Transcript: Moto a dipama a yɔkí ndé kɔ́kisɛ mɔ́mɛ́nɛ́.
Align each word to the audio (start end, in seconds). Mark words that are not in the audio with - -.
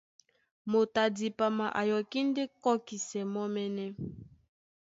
Moto 0.71 0.97
a 1.05 1.13
dipama 1.17 1.65
a 1.79 1.81
yɔkí 1.89 2.19
ndé 2.27 2.43
kɔ́kisɛ 2.63 3.19
mɔ́mɛ́nɛ́. 3.33 3.89